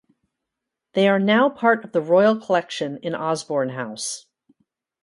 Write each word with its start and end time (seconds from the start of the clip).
They 0.93 1.07
are 1.07 1.19
now 1.19 1.47
part 1.47 1.85
of 1.85 1.91
the 1.91 2.01
Royal 2.01 2.35
Collection 2.35 2.97
in 3.03 3.13
Osborne 3.13 3.69
House. 3.69 4.25